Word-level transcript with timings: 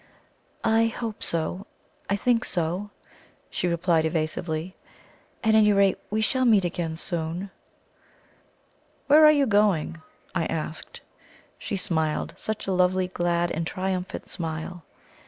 "I 0.63 0.87
hope 0.87 1.21
so 1.21 1.67
I 2.09 2.15
think 2.15 2.43
so," 2.43 2.89
she 3.51 3.67
replied 3.67 4.03
evasively; 4.03 4.75
"at 5.43 5.53
any 5.53 5.71
rate, 5.73 5.99
we 6.09 6.21
shall 6.21 6.43
meet 6.43 6.65
again 6.65 6.95
soon." 6.95 7.51
"Where 9.05 9.23
are 9.23 9.31
you 9.31 9.45
going?" 9.45 10.01
I 10.33 10.45
asked. 10.47 11.01
She 11.59 11.75
smiled. 11.75 12.33
Such 12.35 12.65
a 12.65 12.71
lovely, 12.73 13.09
glad, 13.09 13.51
and 13.51 13.67
triumphant 13.67 14.27
smile! 14.27 14.83